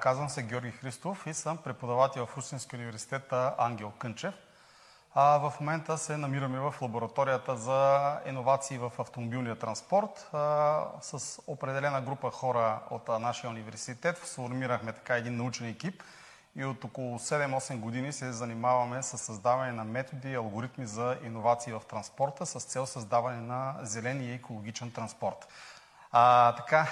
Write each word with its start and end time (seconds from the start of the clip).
Казвам 0.00 0.28
се 0.28 0.42
Георги 0.42 0.70
Христов 0.70 1.26
и 1.26 1.34
съм 1.34 1.56
преподавател 1.58 2.26
в 2.26 2.36
Русинския 2.36 2.78
университет 2.78 3.32
Ангел 3.58 3.92
Кънчев. 3.98 4.34
А, 5.14 5.38
в 5.38 5.60
момента 5.60 5.98
се 5.98 6.16
намираме 6.16 6.58
в 6.60 6.74
лабораторията 6.82 7.56
за 7.56 8.12
иновации 8.26 8.78
в 8.78 8.92
автомобилния 8.98 9.58
транспорт. 9.58 10.28
А, 10.32 10.84
с 11.00 11.38
определена 11.46 12.00
група 12.00 12.30
хора 12.30 12.80
от 12.90 13.08
нашия 13.08 13.50
университет 13.50 14.18
сформирахме 14.24 14.92
така 14.92 15.16
един 15.16 15.36
научен 15.36 15.66
екип 15.66 16.02
и 16.56 16.64
от 16.64 16.84
около 16.84 17.18
7-8 17.18 17.78
години 17.80 18.12
се 18.12 18.32
занимаваме 18.32 19.02
с 19.02 19.18
създаване 19.18 19.72
на 19.72 19.84
методи 19.84 20.30
и 20.30 20.34
алгоритми 20.34 20.86
за 20.86 21.16
иновации 21.24 21.72
в 21.72 21.82
транспорта 21.88 22.46
с 22.46 22.64
цел 22.64 22.86
създаване 22.86 23.40
на 23.40 23.74
зелен 23.82 24.20
и 24.20 24.32
екологичен 24.32 24.90
транспорт. 24.90 25.48
А, 26.18 26.52
така, 26.52 26.88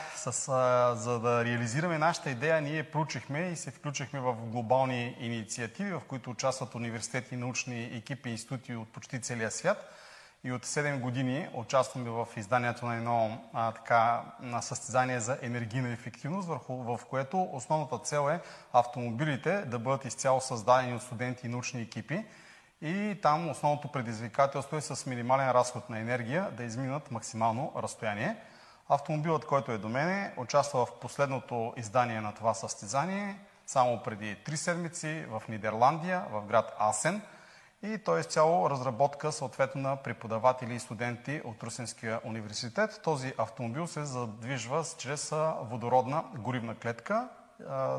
за 0.94 1.20
да 1.20 1.44
реализираме 1.44 1.98
нашата 1.98 2.30
идея, 2.30 2.60
ние 2.60 2.90
проучихме 2.90 3.40
и 3.40 3.56
се 3.56 3.70
включихме 3.70 4.20
в 4.20 4.34
глобални 4.34 5.16
инициативи, 5.20 5.92
в 5.92 6.00
които 6.08 6.30
участват 6.30 6.74
университети, 6.74 7.36
научни 7.36 7.84
екипи 7.84 8.28
и 8.28 8.32
институти 8.32 8.74
от 8.74 8.88
почти 8.88 9.20
целия 9.20 9.50
свят. 9.50 9.94
И 10.44 10.52
от 10.52 10.66
7 10.66 11.00
години 11.00 11.48
участваме 11.54 12.10
в 12.10 12.26
изданието 12.36 12.86
на 12.86 12.96
едно 12.96 13.44
а, 13.52 13.72
така, 13.72 14.22
на 14.40 14.62
състезание 14.62 15.20
за 15.20 15.38
енергийна 15.42 15.92
ефективност, 15.92 16.48
върху, 16.48 16.74
в 16.74 17.00
което 17.10 17.48
основната 17.52 17.98
цел 17.98 18.30
е 18.30 18.40
автомобилите 18.72 19.60
да 19.60 19.78
бъдат 19.78 20.04
изцяло 20.04 20.40
създадени 20.40 20.94
от 20.94 21.02
студенти 21.02 21.46
и 21.46 21.50
научни 21.50 21.82
екипи. 21.82 22.24
И 22.82 23.18
там 23.22 23.50
основното 23.50 23.88
предизвикателство 23.88 24.76
е 24.76 24.80
с 24.80 25.06
минимален 25.06 25.50
разход 25.50 25.90
на 25.90 25.98
енергия 25.98 26.50
да 26.50 26.64
изминат 26.64 27.10
максимално 27.10 27.72
разстояние. 27.76 28.36
Автомобилът, 28.88 29.46
който 29.46 29.72
е 29.72 29.78
до 29.78 29.88
мене, 29.88 30.34
участва 30.36 30.86
в 30.86 30.92
последното 31.00 31.72
издание 31.76 32.20
на 32.20 32.34
това 32.34 32.54
състезание, 32.54 33.38
само 33.66 34.02
преди 34.02 34.36
три 34.44 34.56
седмици 34.56 35.24
в 35.30 35.42
Нидерландия, 35.48 36.24
в 36.32 36.42
град 36.42 36.76
Асен. 36.78 37.22
И 37.82 37.98
той 37.98 38.20
е 38.20 38.22
цяло 38.22 38.70
разработка 38.70 39.32
съответно 39.32 39.82
на 39.82 39.96
преподаватели 39.96 40.74
и 40.74 40.80
студенти 40.80 41.40
от 41.44 41.62
Русинския 41.62 42.20
университет. 42.24 43.00
Този 43.04 43.34
автомобил 43.38 43.86
се 43.86 44.04
задвижва 44.04 44.84
чрез 44.98 45.30
водородна 45.60 46.24
горивна 46.38 46.74
клетка. 46.74 47.28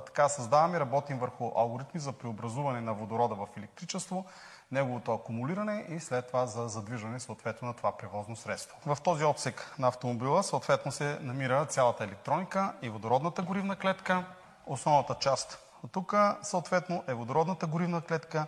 Така 0.05 0.29
създаваме, 0.29 0.79
работим 0.79 1.19
върху 1.19 1.51
алгоритми 1.55 1.99
за 1.99 2.11
преобразуване 2.11 2.81
на 2.81 2.93
водорода 2.93 3.35
в 3.35 3.47
електричество, 3.57 4.25
неговото 4.71 5.13
акумулиране 5.13 5.85
и 5.89 5.99
след 5.99 6.27
това 6.27 6.45
за 6.45 6.67
задвижване 6.67 7.19
съответно 7.19 7.67
на 7.67 7.73
това 7.73 7.97
превозно 7.97 8.35
средство. 8.35 8.77
В 8.85 8.97
този 9.03 9.25
отсек 9.25 9.75
на 9.79 9.87
автомобила 9.87 10.43
съответно 10.43 10.91
се 10.91 11.19
намира 11.21 11.65
цялата 11.65 12.03
електроника 12.03 12.73
и 12.81 12.89
водородната 12.89 13.41
горивна 13.41 13.75
клетка. 13.75 14.25
Основната 14.67 15.15
част 15.15 15.59
от 15.83 15.91
тук 15.91 16.15
съответно 16.41 17.03
е 17.07 17.13
водородната 17.13 17.67
горивна 17.67 18.01
клетка, 18.01 18.47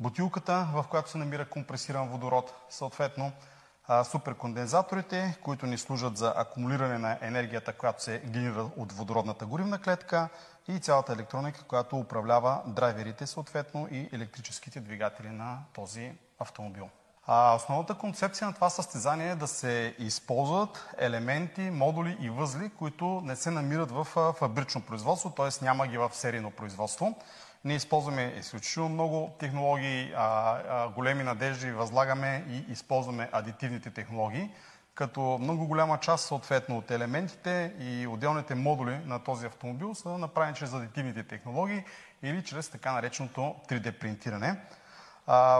бутилката, 0.00 0.68
в 0.74 0.84
която 0.90 1.10
се 1.10 1.18
намира 1.18 1.48
компресиран 1.48 2.08
водород, 2.08 2.54
съответно 2.70 3.32
суперкондензаторите, 4.04 5.38
които 5.42 5.66
ни 5.66 5.78
служат 5.78 6.16
за 6.16 6.34
акумулиране 6.36 6.98
на 6.98 7.18
енергията, 7.20 7.72
която 7.72 8.02
се 8.02 8.22
генерира 8.26 8.68
от 8.76 8.92
водородната 8.92 9.46
горивна 9.46 9.78
клетка 9.78 10.28
и 10.68 10.78
цялата 10.78 11.12
електроника, 11.12 11.64
която 11.64 11.98
управлява 11.98 12.62
драйверите 12.66 13.26
съответно 13.26 13.88
и 13.90 14.08
електрическите 14.12 14.80
двигатели 14.80 15.28
на 15.28 15.58
този 15.72 16.12
автомобил. 16.38 16.88
А 17.26 17.54
основната 17.54 17.94
концепция 17.94 18.46
на 18.46 18.54
това 18.54 18.70
състезание 18.70 19.30
е 19.30 19.34
да 19.34 19.46
се 19.46 19.94
използват 19.98 20.88
елементи, 20.98 21.60
модули 21.60 22.16
и 22.20 22.30
възли, 22.30 22.70
които 22.78 23.20
не 23.24 23.36
се 23.36 23.50
намират 23.50 23.90
в 23.90 24.04
фабрично 24.38 24.80
производство, 24.80 25.30
т.е. 25.30 25.64
няма 25.64 25.86
ги 25.86 25.98
в 25.98 26.10
серийно 26.12 26.50
производство. 26.50 27.14
Ние 27.64 27.76
използваме 27.76 28.34
изключително 28.38 28.88
много 28.88 29.32
технологии, 29.38 30.12
а, 30.16 30.22
а, 30.68 30.88
големи 30.88 31.22
надежди 31.22 31.70
възлагаме 31.70 32.44
и 32.50 32.72
използваме 32.72 33.28
адитивните 33.32 33.90
технологии, 33.90 34.50
като 34.94 35.38
много 35.40 35.66
голяма 35.66 36.00
част 36.00 36.26
съответно 36.26 36.78
от 36.78 36.90
елементите 36.90 37.72
и 37.80 38.06
отделните 38.06 38.54
модули 38.54 38.98
на 39.06 39.18
този 39.18 39.46
автомобил 39.46 39.94
са 39.94 40.18
направени 40.18 40.56
чрез 40.56 40.72
адитивните 40.72 41.22
технологии 41.22 41.84
или 42.22 42.44
чрез 42.44 42.68
така 42.68 42.92
нареченото 42.92 43.54
3D 43.68 43.98
принтиране. 43.98 44.56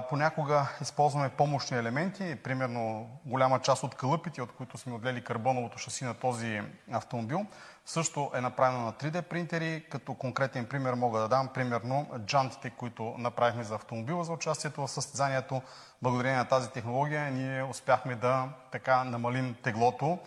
Понякога 0.09 0.67
използваме 0.83 1.29
помощни 1.29 1.79
елементи, 1.79 2.37
примерно 2.43 3.11
голяма 3.25 3.61
част 3.61 3.83
от 3.83 3.95
кълъпите, 3.95 4.43
от 4.43 4.53
които 4.53 4.79
сме 4.79 4.93
отделили 4.95 5.25
карбоновото 5.25 5.79
шаси 5.79 6.05
на 6.05 6.15
този 6.15 6.63
автомобил, 6.93 7.47
също 7.87 8.31
е 8.35 8.41
направено 8.41 8.85
на 8.85 8.93
3D 8.93 9.23
принтери. 9.23 9.85
Като 9.91 10.15
конкретен 10.15 10.67
пример 10.67 10.95
мога 10.95 11.21
да 11.21 11.29
дам 11.29 11.49
примерно 11.49 12.07
джантите, 12.19 12.71
които 12.71 13.15
направихме 13.19 13.65
за 13.65 13.75
автомобила 13.75 14.25
за 14.25 14.33
участието 14.33 14.87
в 14.87 14.91
състезанието. 14.91 15.63
Благодарение 16.03 16.39
на 16.39 16.49
тази 16.49 16.71
технология 16.71 17.31
ние 17.31 17.63
успяхме 17.63 18.15
да 18.15 18.49
така 18.73 19.05
намалим 19.05 19.57
теглото 19.63 20.19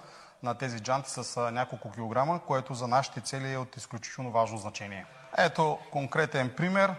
на 0.44 0.56
тези 0.56 0.80
джанти 0.80 1.09
с 1.09 1.52
няколко 1.52 1.92
килограма, 1.92 2.40
което 2.40 2.74
за 2.74 2.88
нашите 2.88 3.22
цели 3.22 3.54
е 3.54 3.58
от 3.58 3.78
изключително 3.78 4.31
важно 4.31 4.58
значение. 4.58 5.06
Ето 5.38 5.80
конкретен 5.92 6.54
пример. 6.58 6.96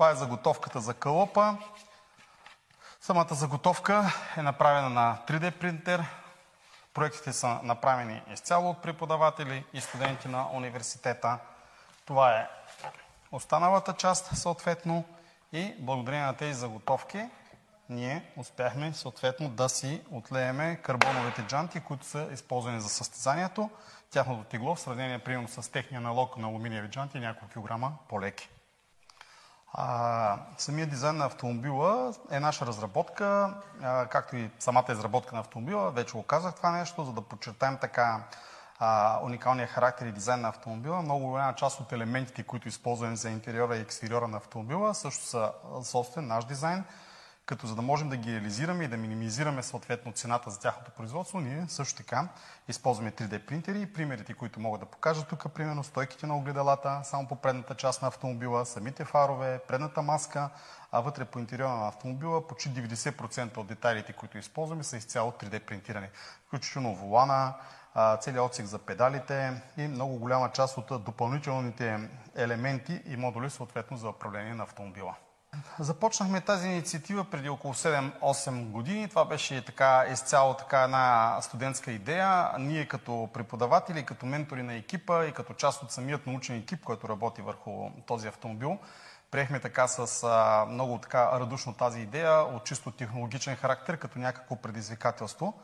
Това 0.00 0.10
е 0.10 0.14
заготовката 0.14 0.80
за 0.80 0.94
кълъпа. 0.94 1.56
Самата 3.00 3.34
заготовка 3.34 4.12
е 4.36 4.42
направена 4.42 4.88
на 4.90 5.18
3D 5.28 5.50
принтер. 5.50 6.04
Проектите 6.94 7.32
са 7.32 7.60
направени 7.62 8.22
изцяло 8.32 8.70
от 8.70 8.82
преподаватели 8.82 9.64
и 9.72 9.80
студенти 9.80 10.28
на 10.28 10.48
университета. 10.52 11.38
Това 12.04 12.32
е 12.32 12.48
останалата 13.32 13.92
част 13.92 14.36
съответно 14.36 15.04
и 15.52 15.74
благодарение 15.78 16.26
на 16.26 16.36
тези 16.36 16.54
заготовки 16.54 17.28
ние 17.88 18.32
успяхме 18.36 18.92
съответно 18.92 19.48
да 19.48 19.68
си 19.68 20.02
отлееме 20.10 20.76
карбоновите 20.82 21.42
джанти, 21.42 21.80
които 21.80 22.06
са 22.06 22.28
използвани 22.32 22.80
за 22.80 22.88
състезанието. 22.88 23.70
Тяхното 24.10 24.44
тегло 24.44 24.74
в 24.74 24.80
сравнение 24.80 25.18
примерно 25.18 25.48
с 25.48 25.72
техния 25.72 25.98
аналог 25.98 26.36
на 26.36 26.46
алуминиеви 26.46 26.88
джанти 26.88 27.18
е 27.18 27.20
няколко 27.20 27.52
килограма 27.52 27.92
по-леки. 28.08 28.48
А, 29.72 30.38
самият 30.58 30.90
дизайн 30.90 31.16
на 31.16 31.24
автомобила 31.24 32.14
е 32.30 32.40
наша 32.40 32.66
разработка, 32.66 33.54
както 34.10 34.36
и 34.36 34.50
самата 34.58 34.84
изработка 34.88 35.34
на 35.34 35.40
автомобила. 35.40 35.90
Вече 35.90 36.12
го 36.12 36.22
казах 36.22 36.54
това 36.54 36.70
нещо, 36.70 37.04
за 37.04 37.12
да 37.12 37.20
подчертаем 37.20 37.78
така 37.80 38.20
уникалния 39.22 39.66
характер 39.66 40.06
и 40.06 40.12
дизайн 40.12 40.40
на 40.40 40.48
автомобила. 40.48 41.02
Много 41.02 41.26
голяма 41.26 41.54
част 41.54 41.80
от 41.80 41.92
елементите, 41.92 42.42
които 42.42 42.68
използваме 42.68 43.16
за 43.16 43.30
интериора 43.30 43.76
и 43.76 43.80
екстериора 43.80 44.28
на 44.28 44.36
автомобила, 44.36 44.94
също 44.94 45.24
са 45.24 45.52
собствен 45.82 46.26
наш 46.26 46.44
дизайн 46.44 46.84
като 47.50 47.66
за 47.66 47.74
да 47.74 47.82
можем 47.82 48.08
да 48.08 48.16
ги 48.16 48.32
реализираме 48.32 48.84
и 48.84 48.88
да 48.88 48.96
минимизираме 48.96 49.62
съответно 49.62 50.12
цената 50.12 50.50
за 50.50 50.60
тяхното 50.60 50.90
производство, 50.90 51.40
ние 51.40 51.64
също 51.68 51.96
така 51.96 52.28
използваме 52.68 53.10
3D 53.10 53.46
принтери 53.46 53.80
и 53.80 53.92
примерите, 53.92 54.34
които 54.34 54.60
мога 54.60 54.78
да 54.78 54.86
покажа 54.86 55.24
тук, 55.24 55.52
примерно 55.54 55.84
стойките 55.84 56.26
на 56.26 56.36
огледалата, 56.36 57.00
само 57.04 57.28
по 57.28 57.36
предната 57.36 57.74
част 57.74 58.02
на 58.02 58.08
автомобила, 58.08 58.66
самите 58.66 59.04
фарове, 59.04 59.60
предната 59.68 60.02
маска, 60.02 60.50
а 60.92 61.00
вътре 61.00 61.24
по 61.24 61.38
интериора 61.38 61.74
на 61.74 61.88
автомобила 61.88 62.46
почти 62.46 62.68
90% 62.68 63.56
от 63.56 63.66
детайлите, 63.66 64.12
които 64.12 64.38
използваме, 64.38 64.82
са 64.82 64.96
изцяло 64.96 65.30
3D 65.30 65.60
принтирани. 65.60 66.08
Включително 66.46 66.94
волана, 66.94 67.54
целият 68.20 68.46
отсек 68.46 68.66
за 68.66 68.78
педалите 68.78 69.62
и 69.76 69.88
много 69.88 70.18
голяма 70.18 70.52
част 70.52 70.78
от 70.78 71.04
допълнителните 71.04 72.08
елементи 72.36 73.02
и 73.06 73.16
модули 73.16 73.50
съответно 73.50 73.96
за 73.96 74.08
управление 74.08 74.54
на 74.54 74.62
автомобила. 74.62 75.14
Започнахме 75.78 76.40
тази 76.40 76.68
инициатива 76.68 77.24
преди 77.24 77.48
около 77.48 77.74
7-8 77.74 78.70
години. 78.70 79.08
Това 79.08 79.24
беше 79.24 79.64
така 79.64 80.04
изцяло 80.12 80.54
така 80.54 80.82
една 80.82 81.38
студентска 81.42 81.92
идея. 81.92 82.50
Ние 82.58 82.88
като 82.88 83.28
преподаватели, 83.34 84.06
като 84.06 84.26
ментори 84.26 84.62
на 84.62 84.74
екипа 84.74 85.24
и 85.24 85.32
като 85.32 85.54
част 85.54 85.82
от 85.82 85.92
самият 85.92 86.26
научен 86.26 86.56
екип, 86.56 86.84
който 86.84 87.08
работи 87.08 87.42
върху 87.42 87.90
този 88.06 88.28
автомобил, 88.28 88.78
приехме 89.30 89.60
така 89.60 89.88
с 89.88 90.28
много 90.68 90.98
така 90.98 91.40
радушно 91.40 91.74
тази 91.74 92.00
идея 92.00 92.32
от 92.32 92.64
чисто 92.64 92.90
технологичен 92.90 93.56
характер, 93.56 93.96
като 93.96 94.18
някакво 94.18 94.56
предизвикателство. 94.56 95.54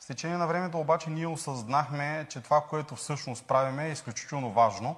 С 0.00 0.06
течение 0.06 0.36
на 0.36 0.46
времето 0.46 0.80
обаче 0.80 1.10
ние 1.10 1.26
осъзнахме, 1.26 2.26
че 2.30 2.40
това, 2.40 2.60
което 2.60 2.96
всъщност 2.96 3.46
правиме 3.46 3.86
е 3.86 3.92
изключително 3.92 4.52
важно. 4.52 4.96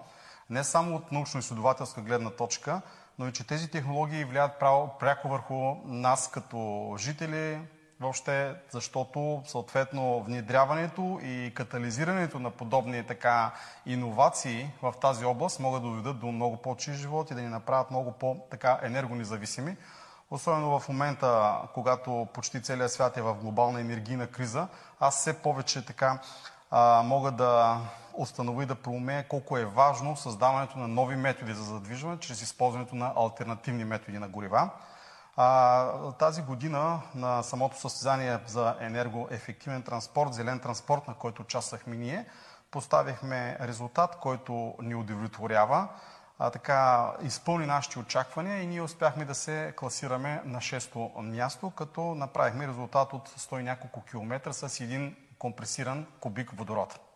Не 0.51 0.65
само 0.65 0.97
от 0.97 1.13
научно-изследователска 1.13 2.01
гледна 2.01 2.31
точка, 2.31 2.81
но 3.19 3.29
и 3.29 3.33
че 3.33 3.47
тези 3.47 3.71
технологии 3.71 4.25
влияят 4.25 4.59
пряко 5.01 5.29
върху 5.29 5.75
нас 5.85 6.31
като 6.31 6.95
жители, 6.99 7.61
въобще, 8.01 8.55
защото 8.71 9.43
съответно 9.47 10.23
внедряването 10.23 11.21
и 11.23 11.53
катализирането 11.55 12.39
на 12.39 12.51
подобни 12.51 13.07
така 13.07 13.51
иновации 13.87 14.71
в 14.83 14.95
тази 15.01 15.25
област 15.25 15.61
могат 15.61 15.83
да 15.83 15.89
доведат 15.89 16.21
до 16.21 16.27
много 16.27 16.57
по-чист 16.57 17.01
живот 17.01 17.31
и 17.31 17.35
да 17.35 17.41
ни 17.41 17.49
направят 17.49 17.91
много 17.91 18.13
по-така 18.13 18.81
енергонезависими. 18.83 19.77
Особено 20.31 20.81
в 20.81 20.89
момента, 20.89 21.59
когато 21.75 22.29
почти 22.35 22.63
целият 22.63 22.93
свят 22.93 23.17
е 23.17 23.23
в 23.23 23.35
глобална 23.35 23.81
енергийна 23.81 24.27
криза, 24.27 24.69
аз 25.01 25.17
все 25.17 25.43
повече 25.43 25.87
така 25.87 26.19
а, 26.71 27.03
мога 27.05 27.31
да 27.31 27.81
установя 28.19 28.63
и 28.63 28.67
да 28.67 28.75
проумея 28.75 29.29
колко 29.29 29.59
е 29.59 29.65
важно 29.65 30.17
създаването 30.17 30.79
на 30.79 30.89
нови 30.89 31.17
методи 31.17 31.55
за 31.55 31.63
задвижване 31.63 32.19
чрез 32.21 32.43
използването 32.43 32.97
на 32.97 33.13
альтернативни 33.17 33.85
методи 33.85 34.19
на 34.19 34.29
горива. 34.29 34.71
А, 35.37 36.13
тази 36.13 36.43
година 36.43 37.01
на 37.15 37.43
самото 37.43 37.81
състезание 37.81 38.39
за 38.47 38.77
енергоефективен 38.81 39.83
транспорт, 39.83 40.35
зелен 40.35 40.61
транспорт, 40.61 41.09
на 41.09 41.15
който 41.15 41.43
участвахме 41.43 41.97
ние, 41.97 42.27
поставихме 42.71 43.57
резултат, 43.61 44.17
който 44.17 44.75
ни 44.83 44.95
удовлетворява, 44.95 45.89
а, 46.39 46.51
така 46.51 47.13
изпълни 47.23 47.67
нашите 47.67 47.99
очаквания 47.99 48.63
и 48.63 48.67
ние 48.67 48.83
успяхме 48.83 49.25
да 49.25 49.35
се 49.35 49.75
класираме 49.77 50.43
на 50.45 50.59
6-то 50.59 51.23
място, 51.23 51.71
като 51.71 52.01
направихме 52.01 52.69
резултат 52.69 53.13
от 53.13 53.29
100 53.29 53.61
и 53.61 53.63
няколко 53.63 54.05
километра 54.05 54.53
с 54.53 54.81
един 54.81 55.17
компресиран 55.39 56.07
кубик 56.21 56.51
водород. 56.51 57.08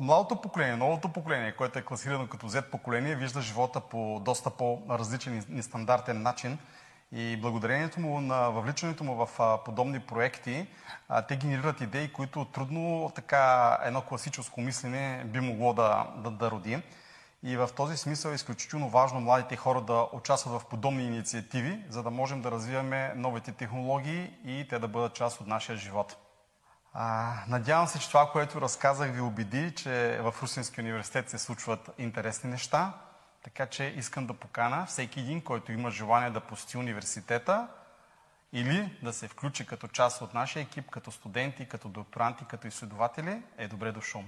Младото 0.00 0.40
поколение, 0.40 0.76
новото 0.76 1.08
поколение, 1.08 1.52
което 1.52 1.78
е 1.78 1.82
класирано 1.82 2.28
като 2.28 2.48
Z 2.48 2.70
поколение, 2.70 3.16
вижда 3.16 3.40
живота 3.40 3.80
по 3.80 4.20
доста 4.24 4.50
по-различен 4.50 5.38
и 5.38 5.42
нестандартен 5.48 6.22
начин 6.22 6.58
и 7.12 7.36
благодарението 7.36 8.00
му 8.00 8.20
на 8.20 8.50
въвличането 8.50 9.04
му 9.04 9.26
в 9.26 9.58
подобни 9.64 10.00
проекти, 10.00 10.66
те 11.28 11.36
генерират 11.36 11.80
идеи, 11.80 12.12
които 12.12 12.44
трудно 12.44 13.12
така 13.14 13.78
едно 13.84 14.02
класическо 14.02 14.60
мислене 14.60 15.24
би 15.24 15.40
могло 15.40 15.74
да, 15.74 16.06
да, 16.16 16.30
да 16.30 16.50
роди. 16.50 16.82
И 17.42 17.56
в 17.56 17.68
този 17.76 17.96
смисъл 17.96 18.30
е 18.30 18.34
изключително 18.34 18.88
важно 18.88 19.20
младите 19.20 19.56
хора 19.56 19.80
да 19.80 20.08
участват 20.12 20.62
в 20.62 20.66
подобни 20.66 21.04
инициативи, 21.04 21.84
за 21.88 22.02
да 22.02 22.10
можем 22.10 22.42
да 22.42 22.50
развиваме 22.50 23.12
новите 23.16 23.52
технологии 23.52 24.30
и 24.44 24.66
те 24.70 24.78
да 24.78 24.88
бъдат 24.88 25.14
част 25.14 25.40
от 25.40 25.46
нашия 25.46 25.76
живот. 25.76 26.23
А, 26.96 27.34
надявам 27.48 27.86
се, 27.86 27.98
че 27.98 28.08
това, 28.08 28.30
което 28.32 28.60
разказах, 28.60 29.12
ви 29.12 29.20
убеди, 29.20 29.72
че 29.76 30.18
в 30.22 30.34
Русинския 30.42 30.82
университет 30.82 31.30
се 31.30 31.38
случват 31.38 31.90
интересни 31.98 32.50
неща. 32.50 32.92
Така 33.44 33.66
че 33.66 33.94
искам 33.96 34.26
да 34.26 34.34
покана 34.34 34.86
всеки 34.86 35.20
един, 35.20 35.42
който 35.42 35.72
има 35.72 35.90
желание 35.90 36.30
да 36.30 36.40
посети 36.40 36.76
университета 36.76 37.68
или 38.52 38.98
да 39.02 39.12
се 39.12 39.28
включи 39.28 39.66
като 39.66 39.88
част 39.88 40.22
от 40.22 40.34
нашия 40.34 40.62
екип, 40.62 40.90
като 40.90 41.10
студенти, 41.10 41.68
като 41.68 41.88
докторанти, 41.88 42.44
като 42.44 42.66
изследователи, 42.66 43.42
е 43.58 43.68
добре 43.68 43.92
дошъл. 43.92 44.24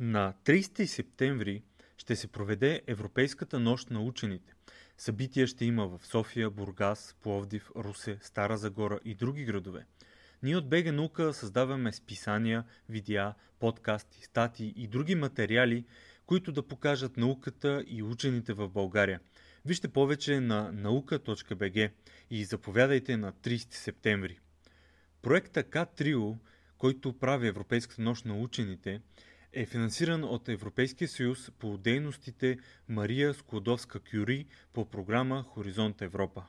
На 0.00 0.32
30 0.44 0.86
септември 0.86 1.62
ще 1.96 2.16
се 2.16 2.32
проведе 2.32 2.82
Европейската 2.86 3.60
нощ 3.60 3.90
на 3.90 4.00
учените. 4.00 4.54
Събития 4.98 5.46
ще 5.46 5.64
има 5.64 5.86
в 5.86 6.06
София, 6.06 6.50
Бургас, 6.50 7.16
Пловдив, 7.22 7.70
Русе, 7.76 8.18
Стара 8.22 8.56
Загора 8.56 8.98
и 9.04 9.14
други 9.14 9.44
градове. 9.44 9.86
Ние 10.42 10.56
от 10.56 10.68
БГ 10.68 10.92
Наука 10.92 11.32
създаваме 11.32 11.92
списания, 11.92 12.64
видеа, 12.88 13.34
подкасти, 13.60 14.24
статии 14.24 14.74
и 14.76 14.86
други 14.86 15.14
материали, 15.14 15.84
които 16.26 16.52
да 16.52 16.68
покажат 16.68 17.16
науката 17.16 17.84
и 17.86 18.02
учените 18.02 18.52
в 18.52 18.68
България. 18.68 19.20
Вижте 19.64 19.88
повече 19.88 20.40
на 20.40 20.72
наука.бг 20.72 21.90
и 22.30 22.44
заповядайте 22.44 23.16
на 23.16 23.32
30 23.32 23.74
септември. 23.74 24.38
Проекта 25.22 25.62
К-Трио, 25.64 26.34
който 26.78 27.18
прави 27.18 27.48
Европейската 27.48 28.02
нощ 28.02 28.24
на 28.24 28.34
учените, 28.34 29.00
е 29.52 29.66
финансиран 29.66 30.24
от 30.24 30.48
Европейския 30.48 31.08
съюз 31.08 31.50
по 31.58 31.78
дейностите 31.78 32.58
Мария 32.88 33.34
Склодовска-Кюри 33.34 34.46
по 34.72 34.90
програма 34.90 35.42
Хоризонт 35.42 36.02
Европа. 36.02 36.44